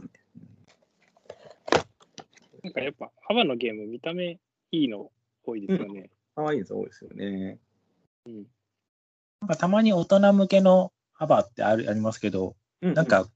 [0.01, 0.11] うん
[2.63, 4.41] なんかやっぱ幅のゲーム見た目
[4.73, 5.11] いいの
[5.45, 6.11] 多いですよね。
[6.35, 7.59] 可愛いやつ多いですよね。
[8.27, 8.47] うん
[9.41, 13.29] なんかたまに大人向けの幅ってあるありますけど、うなん、か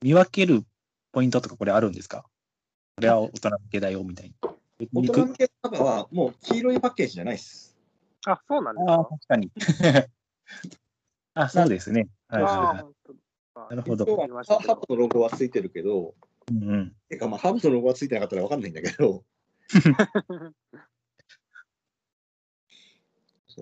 [0.00, 0.64] 見分ける
[1.12, 2.24] ポイントとかこれあるんですか？
[2.96, 4.50] これは大人向けだよみたいな。
[4.92, 7.76] 大人向けの幅はもう黄色いパッケージじゃないです。
[8.26, 9.10] あ、そうなんですああ、か。
[9.10, 9.52] 確かに。
[11.34, 12.08] あ、そうですね。
[12.42, 12.84] はい
[13.70, 16.14] なるほどハハブのロゴはついてるけど、
[16.50, 16.54] い。
[16.54, 16.96] うんうん。
[17.08, 19.24] てかまあハブのロゴはついてなかったら分かんないんだけど、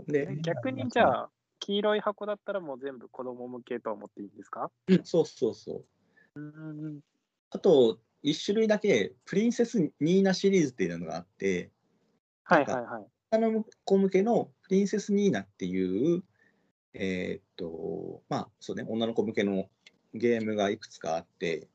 [0.06, 4.70] で、逆にじゃあ、黄色い箱だったらもう全部子供向けと思っていいんですか？
[4.88, 5.84] うんそうそうそ
[6.34, 6.40] う。
[6.40, 7.00] うん
[7.50, 11.70] あと、一種類だけ、プリンセスニーナシリーズっていうのがあって、
[12.44, 13.06] はいはいはい。
[13.30, 16.22] あの子向けのプリンセスニーナっていう、
[16.94, 19.66] えーっと、まあ、そうね、女の子向けの
[20.14, 21.68] ゲームがいくつかあって、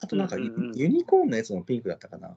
[0.00, 2.36] あとなんかユ,、うんうんうんユニコーンのやつもピンクだったかな。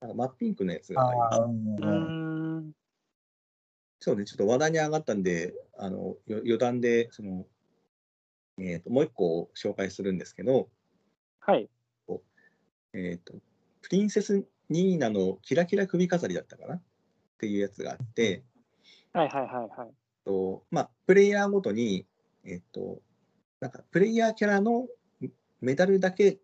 [0.00, 2.82] なんか真っピンクのやつがあります。
[4.00, 7.46] そうね、ちょっと話題に上がったんで、あのよ余談でその、
[8.58, 10.68] えー、ともう一個紹介するんですけど、
[11.40, 11.68] はい。
[12.94, 13.34] えー、と
[13.80, 16.82] プリンセスニーナのキラキラ首飾りだったかなっ
[17.38, 18.42] ていうやつがあって、
[19.12, 20.01] はいはいはいはい。
[20.24, 22.06] とまあ、プレイヤーごとに、
[22.44, 23.00] えっ、と、
[23.60, 24.86] なんかプレイヤーキャラの
[25.60, 26.38] メダルだけ、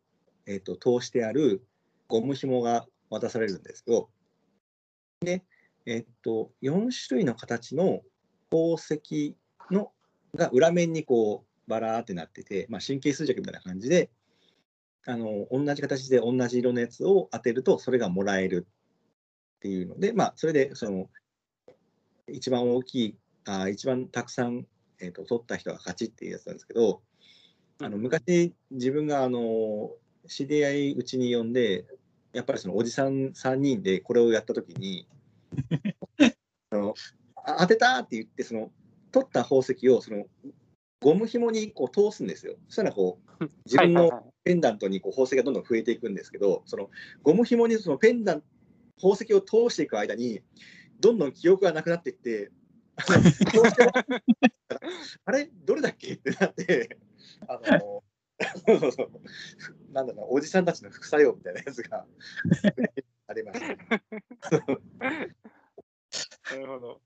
[0.47, 1.67] えっと通してある
[2.07, 4.09] ゴム紐が渡されるんですけど、
[5.21, 5.45] で、
[5.87, 8.03] えっ、と、4種類の形の
[8.51, 9.37] 宝石
[9.71, 9.93] の
[10.35, 14.11] が裏面にこうバラーってなってて、まあ、神経衰弱みたいな感じで、
[15.07, 18.67] あの同じ形で同じ色のやつを当てるとそれがもらえる
[19.57, 21.09] っていうので、まあ、それでその
[22.29, 23.17] 一番大きい
[23.49, 24.67] あ一番たくさん、
[25.01, 27.01] えー、と取った人が勝ちっていうやつなんですけど
[27.81, 29.91] あの昔自分があの
[30.27, 31.87] 知り合いうちに呼んで
[32.33, 35.09] やっぱりそのおじさん3人でこれをやった時に
[36.71, 36.95] あの
[37.37, 38.71] あ当てたって言ってその
[39.11, 40.27] 取った宝石をその
[41.01, 42.57] ゴム紐にこう通すんですよ。
[42.67, 46.91] そしたらこう自分のペンダントにこう宝石がどんどん増えていくんですけど、その
[47.23, 48.43] ゴム紐にそのペンダン
[48.97, 50.43] 宝石を通していく間に、
[51.01, 52.51] どんどん記憶がなくなっていって、
[55.25, 56.15] あれどれだっけ？
[56.15, 56.99] ってなって、
[57.47, 58.03] あの
[59.93, 62.05] なんだろうな、おじさんたちの副作用みたいなやつが
[63.29, 63.67] ありました。
[66.55, 67.01] なるほど。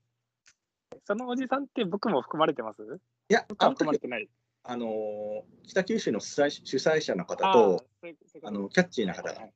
[1.04, 2.82] そのおじさんって僕も含まれてます？
[3.28, 4.28] いや、含まれてない。
[4.64, 7.84] あの北九州の主催主催者の方と、
[8.44, 9.46] あのキャッチーな方がは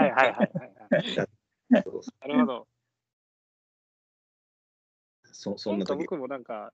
[0.00, 0.50] いはいはい
[1.68, 1.90] なる
[2.40, 2.66] ほど。
[5.40, 6.70] そそなんな時い僕もなんか、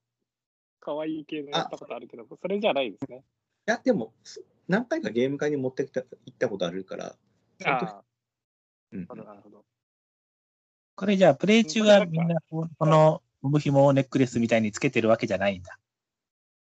[0.81, 3.23] 可愛い系のやったことあるけど、それじゃないですね。
[3.65, 7.17] や、でも、す何回かゲーム会に持ってきた行ったことあるから、
[7.65, 8.03] ああ、
[8.91, 9.65] うんなるほど。
[10.97, 15.79] これじゃあ、プレイ中はみんなここのゴム紐をネックレスみたいにつけてるわけじゃないんだ。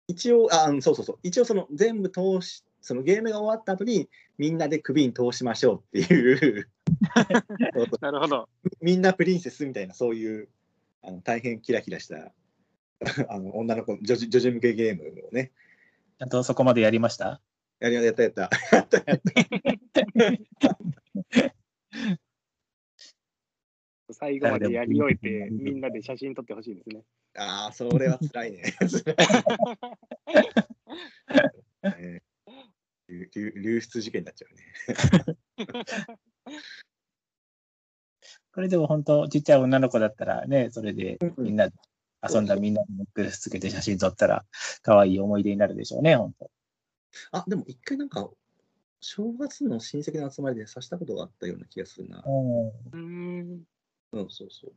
[0.08, 6.69] 一応、あ、うんそうそうそう、一応その全部通し、そのゲームが終わった後に、みんなで首に通しましょうっていう
[7.76, 8.48] そうそうなるほど。
[8.80, 10.50] みんなプリンセスみたいな、そういう
[11.02, 12.33] あの大変キラキラした
[13.29, 15.52] あの女の子、女児女児向けゲームをね、
[16.17, 17.41] ちゃんとそこまでやりました？
[17.79, 18.41] やりやったやった。
[18.41, 18.50] や
[18.81, 19.21] ったやっ
[20.62, 20.77] た。
[24.12, 27.04] 最後までやり終えて、うんみんなで写真撮ってほしいですね。
[27.37, 28.63] ああ、それは辛いね。
[33.08, 34.65] 流出事件になっちゃうね。
[38.54, 41.75] これでも本当、ちっちゃい女の子だったらね、それでみんなで
[42.27, 44.45] 遊んだみんなでネックレスつけて写真撮ったら、
[44.81, 46.50] 可愛い思い出になるでしょうね、本当。
[47.31, 48.29] あ、でも一回なんか、
[49.02, 52.21] 正月の親戚の集まりでさしたことがあったような気がするな。
[52.25, 53.63] うーん。
[54.12, 54.73] うん、そうそう。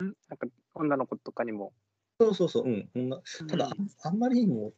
[0.00, 1.72] なんか女の子とかにも。
[2.18, 2.88] そうそうそう、うん。
[2.92, 4.72] こんなただ、うんあんまりにも、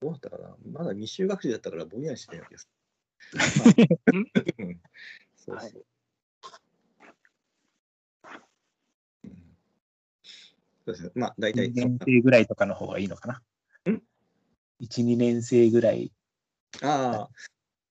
[0.00, 0.56] どうだったかな。
[0.70, 2.68] まだ未就学児だったからぼんやりしてたような気がす
[5.36, 5.70] そうそう。
[5.72, 5.82] うん
[10.86, 11.10] そうですね。
[11.16, 12.06] まあ、大体1そんな。
[12.06, 13.92] 年生ぐらいとかの方がいいのかな。
[13.92, 14.02] ん
[14.80, 16.12] ?1、2年生ぐらい、
[16.80, 17.28] ああ、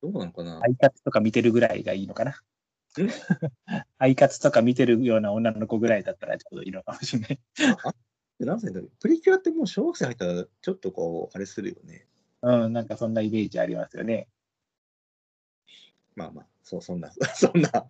[0.02, 0.62] どうなのかな。
[0.64, 2.32] アイカツとか見てるぐらいがいいのかな。
[2.32, 2.34] ん
[3.98, 7.40] アイカツとか見てるような女の子ぐらいだったらちょうどいいのかもしれない。
[8.40, 12.08] で何歳だプリキュアってもう小学生入ったらちょっとこう、あれするよね。
[12.44, 14.30] うん、なんかそんなイメージありますよね。
[16.16, 17.86] まあまあ、そう、そんな、そんな。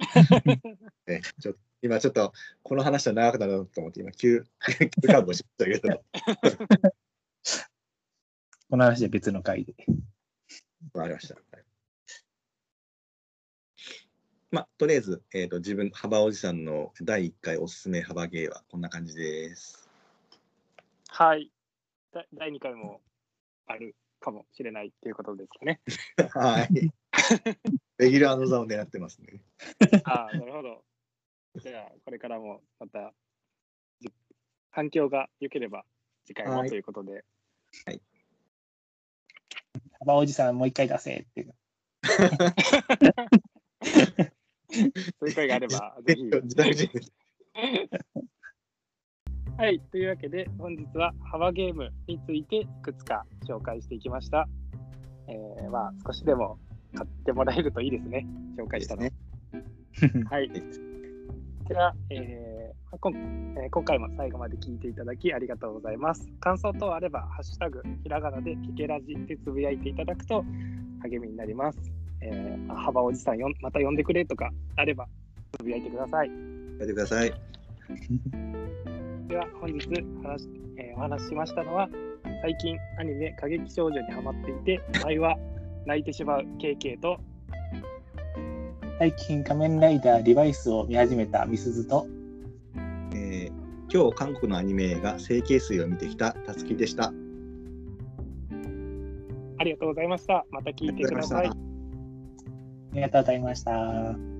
[1.06, 2.34] ね、 ちょっと今ちょっと、
[2.64, 4.44] この話は長くなるなと思って、今、急、
[5.04, 6.04] 急カーブをしましたけど、
[8.72, 9.76] この話は別の回で。
[10.94, 11.36] わかりました。
[11.36, 11.66] はい
[14.50, 19.88] まあ、とりあえず、えーと、自分、幅おじさんの第1回おすすめ幅ゲーはこんな感じです。
[21.10, 21.52] はい。
[22.14, 23.02] だ第2回も
[23.68, 25.82] あるかもしれないっていうことですかね。
[26.34, 26.92] はい。
[27.98, 29.42] レギュラーの座を狙ってますね。
[30.06, 30.84] ああ、なるほど。
[31.62, 33.14] じゃあ、これからもまた、
[34.02, 34.10] じ
[34.72, 35.86] 反響が良ければ
[36.26, 37.24] 次回もはいということで、
[40.00, 41.56] 幅おじさんもう一回出せっていう。
[45.20, 46.30] そういう声があれば、 ぜひ。
[49.58, 54.50] はい、というわけで本日は幅ゲームについていくつか紹介していきました。
[55.28, 56.60] えー、まあ少しでも
[56.94, 58.28] 買ってもらえるといいですね、
[58.58, 59.04] 紹介したの。
[59.04, 59.14] で
[59.96, 60.52] すはい。
[61.68, 63.12] では、えー今
[63.58, 66.30] えー今回も最後まで聞いていただきありがとうございます。
[66.40, 70.46] 感想等あれば、ハッシュタグ、ひらがなでケケラジでつぶやいていただくと
[71.02, 71.80] 励みになります。
[72.22, 75.08] えーあ幅おじさんよん、また呼んでくれとかあれば、
[75.58, 76.28] つぶやいてください。
[76.28, 77.34] やってください。
[79.28, 79.88] では本日
[80.24, 81.90] 話し、えーお話ししましたのは
[82.42, 85.36] 最近アニメ「過激少女」にハマっていて前は
[85.86, 87.20] 泣いてしまう KK と
[88.98, 92.08] 最近仮面ライダーリバイスを見始めたみすずと、
[93.14, 97.14] えー今日、韓国のアニメ映画、整形水を見てきたたつきでした。
[99.58, 101.54] ありがとうございましたまた聞いてくださいあ
[102.94, 104.35] りがとうございましたありがとうございました。